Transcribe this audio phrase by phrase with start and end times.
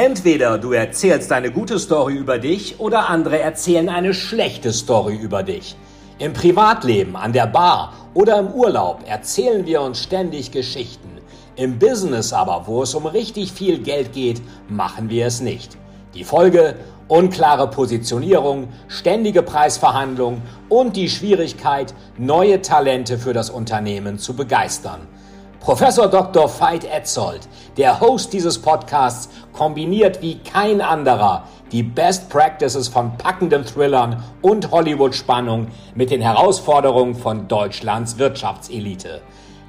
[0.00, 5.42] Entweder du erzählst eine gute Story über dich oder andere erzählen eine schlechte Story über
[5.42, 5.74] dich.
[6.20, 11.18] Im Privatleben, an der Bar oder im Urlaub erzählen wir uns ständig Geschichten.
[11.56, 15.76] Im Business aber, wo es um richtig viel Geld geht, machen wir es nicht.
[16.14, 16.76] Die Folge?
[17.08, 25.00] Unklare Positionierung, ständige Preisverhandlungen und die Schwierigkeit, neue Talente für das Unternehmen zu begeistern.
[25.60, 26.48] Professor Dr.
[26.48, 33.64] Veit Etzold, der Host dieses Podcasts, kombiniert wie kein anderer die Best Practices von packenden
[33.64, 39.20] Thrillern und Hollywood-Spannung mit den Herausforderungen von Deutschlands Wirtschaftselite.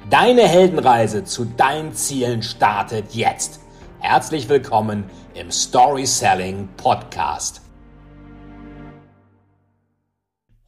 [0.08, 3.60] Deine Heldenreise zu deinen Zielen startet jetzt.
[3.98, 5.04] Herzlich willkommen
[5.34, 7.60] im Story Selling Podcast.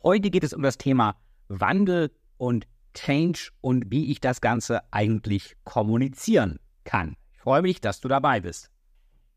[0.03, 1.15] Heute geht es um das Thema
[1.49, 7.17] Wandel und Change und wie ich das Ganze eigentlich kommunizieren kann.
[7.35, 8.71] Ich freue mich, dass du dabei bist.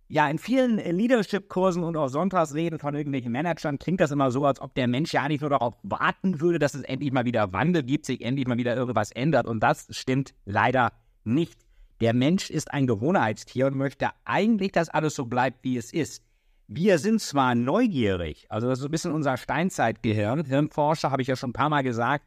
[0.07, 4.61] Ja, in vielen Leadership-Kursen und auch Sonntagsreden von irgendwelchen Managern klingt das immer so, als
[4.61, 7.81] ob der Mensch ja eigentlich nur darauf warten würde, dass es endlich mal wieder Wandel
[7.81, 9.47] gibt, sich endlich mal wieder irgendwas ändert.
[9.47, 10.91] Und das stimmt leider
[11.23, 11.59] nicht.
[12.01, 16.21] Der Mensch ist ein Gewohnheitstier und möchte eigentlich, dass alles so bleibt, wie es ist.
[16.67, 20.45] Wir sind zwar neugierig, also das ist ein bisschen unser Steinzeitgehirn.
[20.45, 22.25] Hirnforscher, habe ich ja schon ein paar Mal gesagt,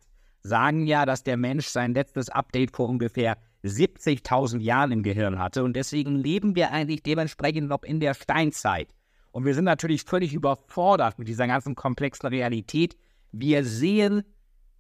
[0.48, 5.62] sagen ja, dass der Mensch sein letztes Update vor ungefähr 70.000 Jahren im Gehirn hatte
[5.62, 8.88] und deswegen leben wir eigentlich dementsprechend noch in der Steinzeit.
[9.30, 12.96] Und wir sind natürlich völlig überfordert mit dieser ganzen komplexen Realität.
[13.30, 14.22] Wir sehen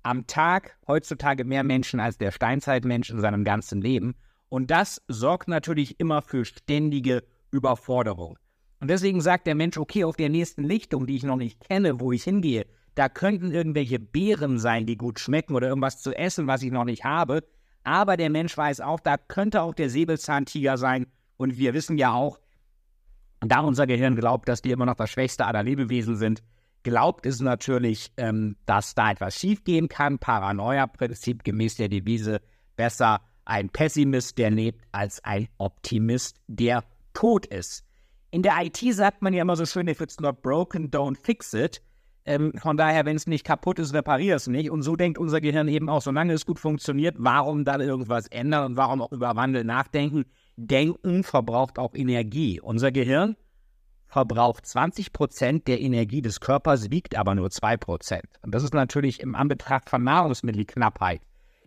[0.02, 4.14] am Tag heutzutage mehr Menschen als der Steinzeitmensch in seinem ganzen Leben.
[4.48, 8.38] Und das sorgt natürlich immer für ständige Überforderung.
[8.80, 12.00] Und deswegen sagt der Mensch, okay, auf der nächsten Lichtung, die ich noch nicht kenne,
[12.00, 12.66] wo ich hingehe,
[12.98, 16.84] da könnten irgendwelche Beeren sein, die gut schmecken oder irgendwas zu essen, was ich noch
[16.84, 17.44] nicht habe.
[17.84, 21.06] Aber der Mensch weiß auch, da könnte auch der Säbelzahntiger sein.
[21.36, 22.40] Und wir wissen ja auch,
[23.38, 26.42] da unser Gehirn glaubt, dass die immer noch das Schwächste aller Lebewesen sind,
[26.82, 30.18] glaubt es natürlich, ähm, dass da etwas schiefgehen kann.
[30.18, 32.40] Paranoia-Prinzip gemäß der Devise,
[32.74, 36.82] besser ein Pessimist, der lebt, als ein Optimist, der
[37.14, 37.84] tot ist.
[38.32, 41.54] In der IT sagt man ja immer so schön, if it's not broken, don't fix
[41.54, 41.80] it.
[42.28, 44.70] Ähm, von daher, wenn es nicht kaputt ist, reparier es nicht.
[44.70, 48.66] Und so denkt unser Gehirn eben auch, solange es gut funktioniert, warum dann irgendwas ändern
[48.66, 50.26] und warum auch über Wandel nachdenken?
[50.56, 52.60] Denken verbraucht auch Energie.
[52.60, 53.36] Unser Gehirn
[54.08, 58.28] verbraucht 20 Prozent der Energie des Körpers, wiegt aber nur 2 Prozent.
[58.42, 61.22] Und das ist natürlich im Anbetracht von Nahrungsmittelknappheit,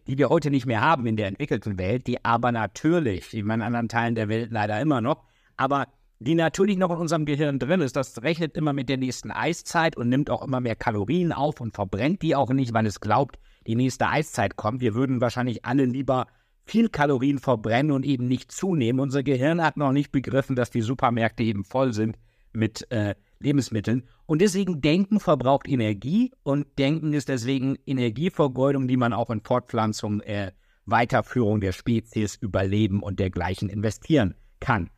[0.06, 3.90] die wir heute nicht mehr haben in der entwickelten Welt, die aber natürlich, in anderen
[3.90, 5.24] Teilen der Welt leider immer noch,
[5.58, 5.88] aber
[6.24, 7.96] die natürlich noch in unserem Gehirn drin ist.
[7.96, 11.74] Das rechnet immer mit der nächsten Eiszeit und nimmt auch immer mehr Kalorien auf und
[11.74, 14.82] verbrennt die auch nicht, weil es glaubt, die nächste Eiszeit kommt.
[14.82, 16.28] Wir würden wahrscheinlich alle lieber
[16.64, 19.00] viel Kalorien verbrennen und eben nicht zunehmen.
[19.00, 22.20] Unser Gehirn hat noch nicht begriffen, dass die Supermärkte eben voll sind
[22.54, 24.04] mit äh, Lebensmitteln.
[24.28, 30.22] Und deswegen Denken verbraucht Energie und Denken ist deswegen Energievergeudung, die man auch in Fortpflanzung,
[30.22, 30.52] äh,
[30.86, 34.92] Weiterführung der Spezies, Überleben und dergleichen investieren kann.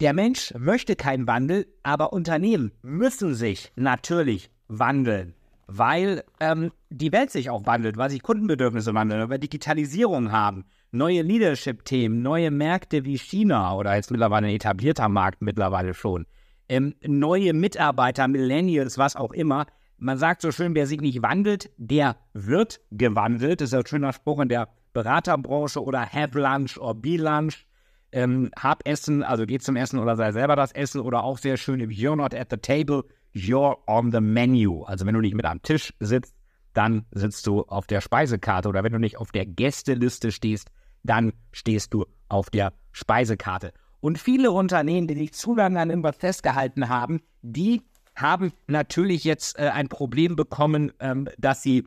[0.00, 5.34] Der Mensch möchte keinen Wandel, aber Unternehmen müssen sich natürlich wandeln,
[5.66, 10.66] weil ähm, die Welt sich auch wandelt, weil sich Kundenbedürfnisse wandeln, weil wir Digitalisierung haben,
[10.92, 16.26] neue Leadership-Themen, neue Märkte wie China oder jetzt mittlerweile ein etablierter Markt mittlerweile schon,
[16.68, 19.66] ähm, neue Mitarbeiter, Millennials, was auch immer.
[19.96, 23.60] Man sagt so schön, wer sich nicht wandelt, der wird gewandelt.
[23.60, 27.67] Das ist ein schöner Spruch in der Beraterbranche oder have lunch or be lunch
[28.12, 31.56] ähm, hab Essen, also geh zum Essen oder sei selber das Essen oder auch sehr
[31.56, 33.04] schön, if you're not at the table,
[33.34, 34.82] you're on the menu.
[34.84, 36.34] Also wenn du nicht mit am Tisch sitzt,
[36.74, 40.70] dann sitzt du auf der Speisekarte oder wenn du nicht auf der Gästeliste stehst,
[41.02, 43.72] dann stehst du auf der Speisekarte.
[44.00, 47.82] Und viele Unternehmen, die sich zu lange an irgendwas festgehalten haben, die
[48.14, 51.86] haben natürlich jetzt äh, ein Problem bekommen, ähm, dass sie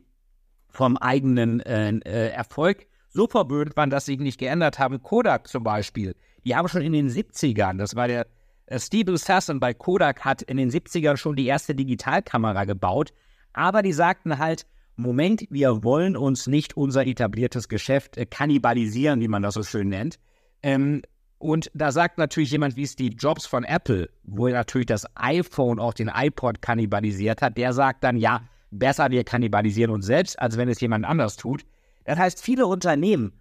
[0.68, 5.02] vom eigenen äh, äh, Erfolg so verwöhnt waren, dass sie nicht geändert haben.
[5.02, 6.14] Kodak zum Beispiel,
[6.44, 8.26] die haben schon in den 70ern, das war der
[8.66, 13.12] äh, Steve Sasson bei Kodak, hat in den 70ern schon die erste Digitalkamera gebaut.
[13.52, 14.66] Aber die sagten halt,
[14.96, 19.88] Moment, wir wollen uns nicht unser etabliertes Geschäft äh, kannibalisieren, wie man das so schön
[19.88, 20.18] nennt.
[20.62, 21.02] Ähm,
[21.38, 25.80] und da sagt natürlich jemand wie Steve Jobs von Apple, wo er natürlich das iPhone,
[25.80, 30.56] auch den iPod kannibalisiert hat, der sagt dann, ja, besser wir kannibalisieren uns selbst, als
[30.56, 31.64] wenn es jemand anders tut.
[32.04, 33.32] Das heißt, viele Unternehmen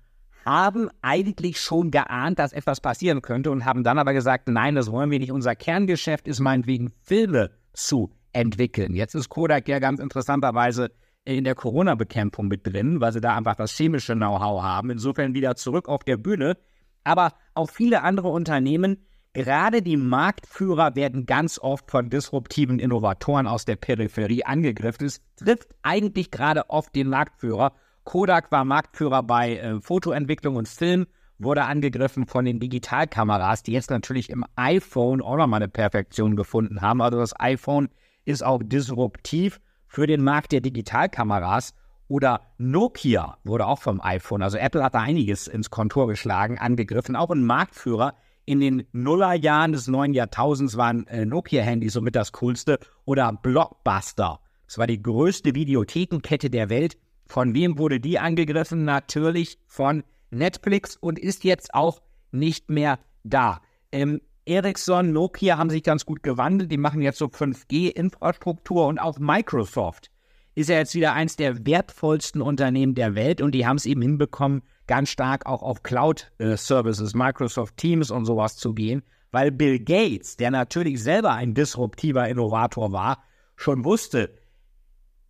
[0.46, 4.92] haben eigentlich schon geahnt, dass etwas passieren könnte und haben dann aber gesagt, nein, das
[4.92, 5.32] wollen wir nicht.
[5.32, 8.96] Unser Kerngeschäft ist meinetwegen Filme zu entwickeln.
[8.96, 10.92] Jetzt ist Kodak ja ganz interessanterweise
[11.24, 14.90] in der Corona-Bekämpfung mit drin, weil sie da einfach das chemische Know-how haben.
[14.90, 16.58] Insofern wieder zurück auf der Bühne.
[17.04, 23.64] Aber auch viele andere Unternehmen, Gerade die Marktführer werden ganz oft von disruptiven Innovatoren aus
[23.64, 25.06] der Peripherie angegriffen.
[25.06, 27.72] Es trifft eigentlich gerade oft den Marktführer.
[28.04, 31.08] Kodak war Marktführer bei äh, Fotoentwicklung und Film,
[31.38, 36.82] wurde angegriffen von den Digitalkameras, die jetzt natürlich im iPhone auch nochmal eine Perfektion gefunden
[36.82, 37.02] haben.
[37.02, 37.90] Also das iPhone
[38.26, 41.74] ist auch disruptiv für den Markt der Digitalkameras.
[42.08, 47.16] Oder Nokia wurde auch vom iPhone, also Apple hat da einiges ins Kontor geschlagen, angegriffen.
[47.16, 48.16] Auch ein Marktführer
[48.46, 52.80] in den Nullerjahren des neuen Jahrtausends waren äh, Nokia-Handys somit das coolste.
[53.06, 54.42] Oder Blockbuster.
[54.68, 56.98] Das war die größte Videothekenkette der Welt.
[57.32, 58.84] Von wem wurde die angegriffen?
[58.84, 62.02] Natürlich von Netflix und ist jetzt auch
[62.34, 63.62] nicht mehr da.
[63.94, 66.70] Ähm, Ericsson, Nokia haben sich ganz gut gewandelt.
[66.70, 70.12] Die machen jetzt so 5G-Infrastruktur und auch Microsoft
[70.56, 74.02] ist ja jetzt wieder eins der wertvollsten Unternehmen der Welt und die haben es eben
[74.02, 80.36] hinbekommen, ganz stark auch auf Cloud-Services, Microsoft Teams und sowas zu gehen, weil Bill Gates,
[80.36, 83.24] der natürlich selber ein disruptiver Innovator war,
[83.56, 84.34] schon wusste,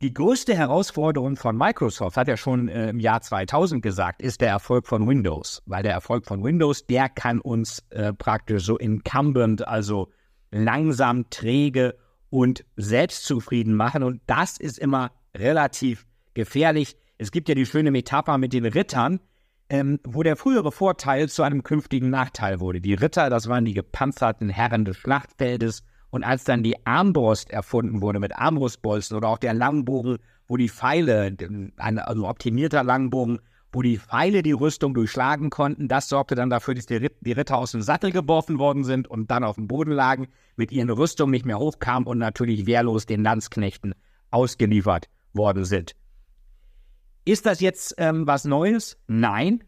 [0.02, 4.50] die größte Herausforderung von Microsoft, hat er schon äh, im Jahr 2000 gesagt, ist der
[4.50, 5.62] Erfolg von Windows.
[5.66, 10.10] Weil der Erfolg von Windows, der kann uns äh, praktisch so incumbent, also
[10.50, 11.96] langsam, träge
[12.30, 14.02] und selbstzufrieden machen.
[14.02, 16.98] Und das ist immer relativ gefährlich.
[17.20, 19.20] Es gibt ja die schöne Metapher mit den Rittern,
[19.70, 22.82] ähm, wo der frühere Vorteil zu einem künftigen Nachteil wurde.
[22.82, 25.84] Die Ritter, das waren die gepanzerten Herren des Schlachtfeldes.
[26.12, 30.18] Und als dann die Armbrust erfunden wurde mit Armbrustbolzen oder auch der Langbogen,
[30.48, 31.36] wo die Pfeile,
[31.78, 33.40] ein also optimierter Langbogen,
[33.72, 35.88] wo die Pfeile die Rüstung durchschlagen konnten.
[35.88, 39.46] Das sorgte dann dafür, dass die, Ritter aus dem Sattel geworfen worden sind und dann
[39.46, 40.28] auf dem Boden lagen,
[40.58, 43.96] mit ihren Rüstungen nicht mehr hochkamen und natürlich wehrlos den Landsknechten
[44.30, 45.96] ausgeliefert worden sind.
[47.24, 48.98] Ist das jetzt ähm, was Neues?
[49.08, 49.64] Nein.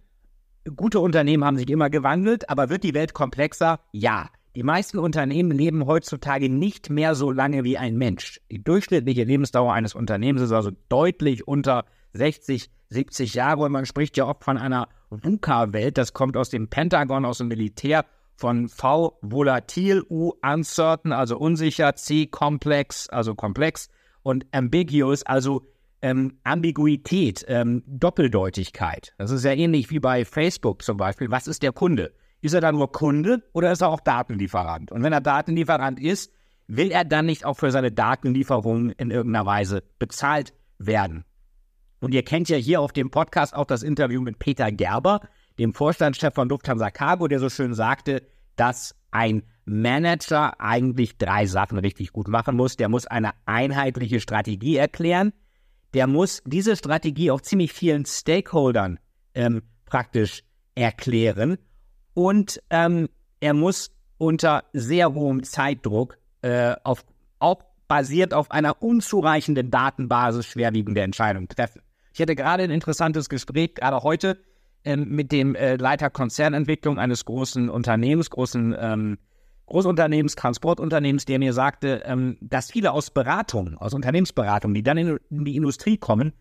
[0.75, 3.79] Gute Unternehmen haben sich immer gewandelt, aber wird die Welt komplexer?
[3.91, 4.29] Ja.
[4.55, 8.39] Die meisten Unternehmen leben heutzutage nicht mehr so lange wie ein Mensch.
[8.51, 14.15] Die durchschnittliche Lebensdauer eines Unternehmens ist also deutlich unter 60, 70 Jahre und man spricht
[14.15, 15.97] ja oft von einer VUCA-Welt.
[15.97, 18.05] Das kommt aus dem Pentagon, aus dem Militär,
[18.35, 23.89] von V volatil, U uncertain, also unsicher, C komplex, also komplex
[24.21, 25.63] und ambiguous, also
[26.03, 29.13] ähm, Ambiguität, ähm, Doppeldeutigkeit.
[29.17, 31.31] Das ist ja ähnlich wie bei Facebook zum Beispiel.
[31.31, 32.13] Was ist der Kunde?
[32.43, 34.91] Ist er da nur Kunde oder ist er auch Datenlieferant?
[34.91, 36.29] Und wenn er Datenlieferant ist,
[36.67, 41.23] will er dann nicht auch für seine Datenlieferungen in irgendeiner Weise bezahlt werden?
[42.01, 45.21] Und ihr kennt ja hier auf dem Podcast auch das Interview mit Peter Gerber,
[45.57, 48.23] dem Vorstandschef von Lufthansa Cargo, der so schön sagte,
[48.57, 52.75] dass ein Manager eigentlich drei Sachen richtig gut machen muss.
[52.75, 55.31] Der muss eine einheitliche Strategie erklären.
[55.93, 58.99] Der muss diese Strategie auch ziemlich vielen Stakeholdern
[59.33, 60.43] ähm, praktisch
[60.75, 61.57] erklären.
[62.13, 67.05] Und ähm, er muss unter sehr hohem Zeitdruck äh, auf,
[67.39, 71.81] auch basiert auf einer unzureichenden Datenbasis schwerwiegende Entscheidungen treffen.
[72.13, 74.37] Ich hatte gerade ein interessantes Gespräch, gerade heute,
[74.85, 79.17] ähm, mit dem äh, Leiter Konzernentwicklung eines großen Unternehmens, großen ähm,
[79.65, 85.19] Großunternehmens, Transportunternehmens, der mir sagte, ähm, dass viele aus Beratung, aus Unternehmensberatung, die dann in,
[85.29, 86.33] in die Industrie kommen,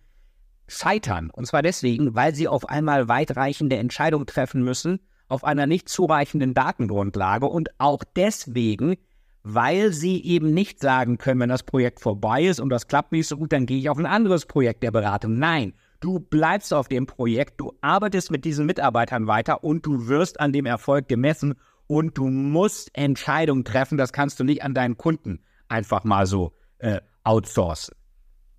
[0.67, 1.31] scheitern.
[1.31, 5.01] Und zwar deswegen, weil sie auf einmal weitreichende Entscheidungen treffen müssen,
[5.33, 8.97] auf einer nicht zureichenden Datengrundlage und auch deswegen,
[9.43, 13.27] weil sie eben nicht sagen können, wenn das Projekt vorbei ist und das klappt nicht
[13.27, 15.39] so gut, dann gehe ich auf ein anderes Projekt der Beratung.
[15.39, 20.39] Nein, du bleibst auf dem Projekt, du arbeitest mit diesen Mitarbeitern weiter und du wirst
[20.39, 21.55] an dem Erfolg gemessen
[21.87, 23.97] und du musst Entscheidungen treffen.
[23.97, 27.95] Das kannst du nicht an deinen Kunden einfach mal so äh, outsourcen.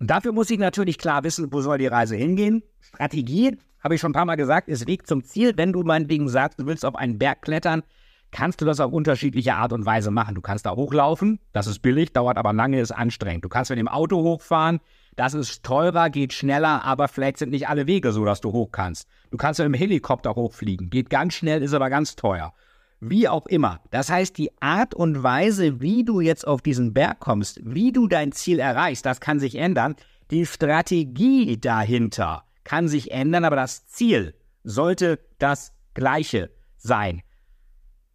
[0.00, 2.64] Und dafür muss ich natürlich klar wissen, wo soll die Reise hingehen.
[2.80, 5.52] Strategie, habe ich schon ein paar Mal gesagt, ist Weg zum Ziel.
[5.56, 7.82] Wenn du meinetwegen sagst, du willst auf einen Berg klettern,
[8.30, 10.34] kannst du das auf unterschiedliche Art und Weise machen.
[10.34, 13.44] Du kannst da hochlaufen, das ist billig, dauert aber lange, ist anstrengend.
[13.44, 14.80] Du kannst mit dem Auto hochfahren,
[15.16, 18.70] das ist teurer, geht schneller, aber vielleicht sind nicht alle Wege so, dass du hoch
[18.72, 19.06] kannst.
[19.30, 22.54] Du kannst mit dem Helikopter hochfliegen, geht ganz schnell, ist aber ganz teuer.
[23.00, 23.80] Wie auch immer.
[23.90, 28.08] Das heißt, die Art und Weise, wie du jetzt auf diesen Berg kommst, wie du
[28.08, 29.94] dein Ziel erreichst, das kann sich ändern.
[30.30, 37.22] Die Strategie dahinter kann sich ändern, aber das Ziel sollte das gleiche sein.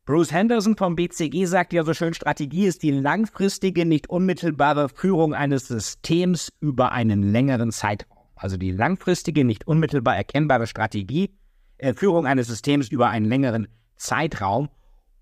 [0.06, 5.36] Bruce Henderson vom BCG sagt ja so schön, Strategie ist die langfristige, nicht unmittelbare Führung
[5.36, 8.18] eines Systems über einen längeren Zeitraum.
[8.36, 11.36] Also die langfristige, nicht unmittelbar erkennbare Strategie,
[11.78, 14.70] äh, Führung eines Systems über einen längeren Zeitraum.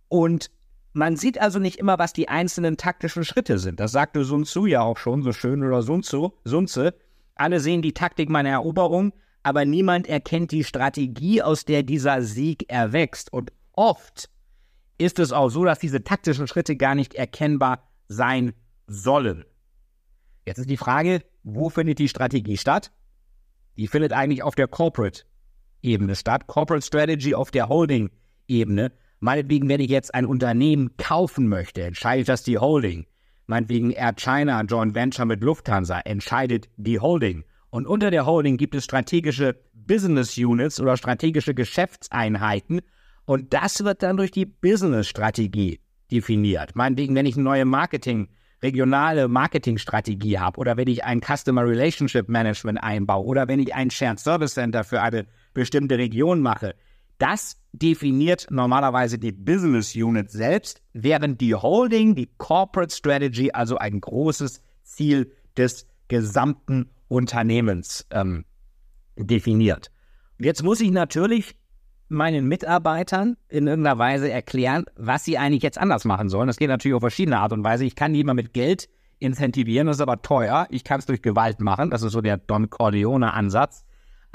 [0.07, 0.51] Und
[0.93, 3.79] man sieht also nicht immer, was die einzelnen taktischen Schritte sind.
[3.79, 6.33] Das sagte Sun Tzu ja auch schon so schön oder Sun Tzu.
[6.45, 6.91] Sun Tzu.
[7.39, 9.13] Alle sehen die Taktik meiner Eroberung,
[9.43, 13.31] aber niemand erkennt die Strategie, aus der dieser Sieg erwächst.
[13.31, 14.29] Und oft
[14.97, 18.53] ist es auch so, dass diese taktischen Schritte gar nicht erkennbar sein
[18.87, 19.45] sollen.
[20.45, 22.91] Jetzt ist die Frage, wo findet die Strategie statt?
[23.77, 26.47] Die findet eigentlich auf der Corporate-Ebene statt.
[26.47, 28.91] Corporate Strategy auf der Holding-Ebene.
[29.19, 33.05] Meinetwegen, wenn ich jetzt ein Unternehmen kaufen möchte, entscheidet das die Holding.
[33.47, 37.43] Meinetwegen Air China, Joint Venture mit Lufthansa, entscheidet die Holding.
[37.69, 42.81] Und unter der Holding gibt es strategische Business Units oder strategische Geschäftseinheiten.
[43.25, 45.79] Und das wird dann durch die Business-Strategie
[46.11, 46.75] definiert.
[46.75, 48.29] Meinetwegen, wenn ich eine neue Marketing-
[48.61, 53.91] regionale Marketingstrategie habe oder wenn ich ein Customer Relationship Management einbaue oder wenn ich ein
[53.91, 56.75] Shared Service Center für eine bestimmte Region mache.
[57.17, 63.99] Das definiert normalerweise die Business Unit selbst, während die Holding, die Corporate Strategy, also ein
[64.01, 68.45] großes Ziel des gesamten Unternehmens ähm,
[69.15, 69.91] definiert.
[70.39, 71.55] Jetzt muss ich natürlich
[72.09, 76.47] meinen Mitarbeitern in irgendeiner Weise erklären, was sie eigentlich jetzt anders machen sollen.
[76.47, 77.85] Das geht natürlich auf verschiedene Art und Weise.
[77.85, 78.87] Ich kann die mit Geld
[79.19, 80.67] incentivieren, das ist aber teuer.
[80.69, 81.89] Ich kann es durch Gewalt machen.
[81.89, 83.83] Das ist so der Don Corleone-Ansatz.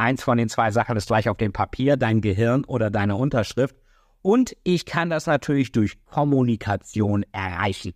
[0.02, 3.76] Eins von den zwei Sachen ist gleich auf dem Papier, dein Gehirn oder deine Unterschrift.
[4.20, 7.92] Und ich kann das natürlich durch Kommunikation erreichen.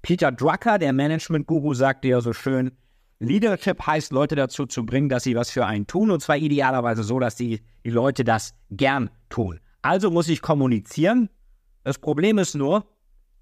[0.00, 2.70] Peter Drucker, der Management-Guru, sagte ja so schön,
[3.18, 7.02] Leadership heißt, Leute dazu zu bringen, dass sie was für einen tun, und zwar idealerweise
[7.02, 9.58] so, dass die, die Leute das gern tun.
[9.82, 11.30] Also muss ich kommunizieren.
[11.82, 12.86] Das Problem ist nur,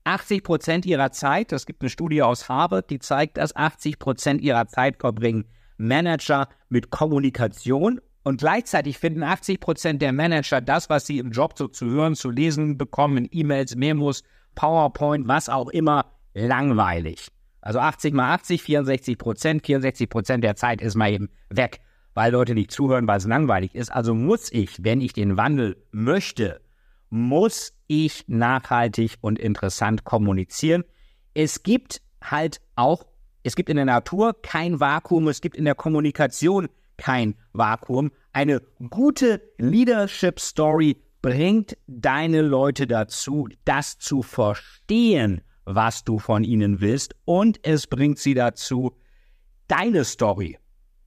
[0.04, 4.40] 80 Prozent ihrer Zeit, es gibt eine Studie aus Harvard, die zeigt, dass 80 Prozent
[4.40, 5.44] ihrer Zeit verbringen
[5.82, 11.54] Manager mit Kommunikation und gleichzeitig finden 80 Prozent der Manager das, was sie im Job
[11.56, 14.22] so zu hören, zu lesen bekommen, E-Mails, Memos,
[14.54, 17.28] PowerPoint, was auch immer, langweilig.
[17.60, 21.80] Also 80 mal 80, 64 Prozent, 64 Prozent der Zeit ist mal eben weg,
[22.14, 23.90] weil Leute nicht zuhören, weil es langweilig ist.
[23.90, 26.60] Also muss ich, wenn ich den Wandel möchte,
[27.10, 30.84] muss ich nachhaltig und interessant kommunizieren.
[31.34, 33.04] Es gibt halt auch,
[33.42, 38.12] es gibt in der Natur kein Vakuum, es gibt in der Kommunikation kein Vakuum.
[38.32, 46.80] Eine gute Leadership Story bringt deine Leute dazu, das zu verstehen, was du von ihnen
[46.80, 48.96] willst und es bringt sie dazu,
[49.68, 50.58] deine Story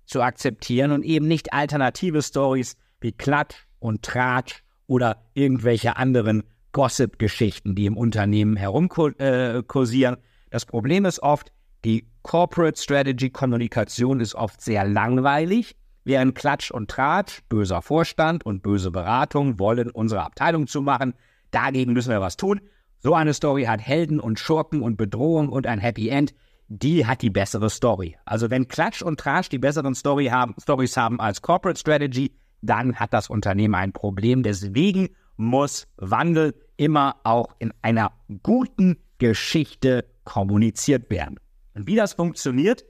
[0.05, 7.75] zu akzeptieren und eben nicht alternative Stories wie Klatsch und Tratsch oder irgendwelche anderen Gossip-Geschichten,
[7.75, 10.15] die im Unternehmen herumkursieren.
[10.15, 11.51] Äh, das Problem ist oft,
[11.85, 18.63] die Corporate Strategy Kommunikation ist oft sehr langweilig, während Klatsch und Tratsch, böser Vorstand und
[18.63, 21.13] böse Beratung wollen, unsere Abteilung zu machen.
[21.51, 22.59] Dagegen müssen wir was tun.
[22.99, 26.33] So eine Story hat Helden und Schurken und Bedrohung und ein Happy End.
[26.67, 28.17] Die hat die bessere Story.
[28.25, 32.95] Also wenn Klatsch und Trash die besseren Story haben, Stories haben als Corporate Strategy, dann
[32.95, 34.41] hat das Unternehmen ein Problem.
[34.41, 38.11] Deswegen muss Wandel immer auch in einer
[38.41, 41.37] guten Geschichte kommuniziert werden.
[41.75, 42.85] Und wie das funktioniert,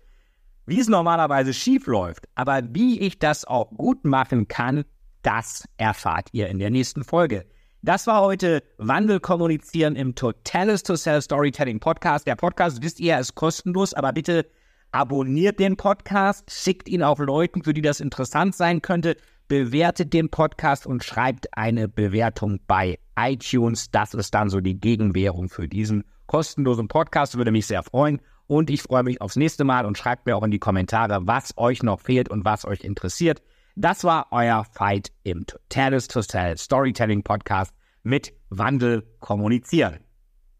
[0.67, 4.85] wie es normalerweise schief läuft, aber wie ich das auch gut machen kann,
[5.23, 7.45] das erfahrt ihr in der nächsten Folge.
[7.81, 12.25] Das war heute Wandel kommunizieren im Totalis to Sell Storytelling Podcast.
[12.25, 14.47] Der Podcast, wisst ihr, ist kostenlos, aber bitte
[14.91, 20.29] abonniert den Podcast, schickt ihn auf Leuten, für die das interessant sein könnte, bewertet den
[20.29, 23.91] Podcast und schreibt eine Bewertung bei iTunes.
[23.91, 27.37] Das ist dann so die Gegenwährung für diesen kostenlosen Podcast.
[27.37, 28.21] Würde mich sehr freuen.
[28.47, 31.57] Und ich freue mich aufs nächste Mal und schreibt mir auch in die Kommentare, was
[31.57, 33.41] euch noch fehlt und was euch interessiert.
[33.75, 37.73] Das war euer Fight im Tales to Tell Storytelling Podcast
[38.03, 40.04] mit Wandel kommunizieren.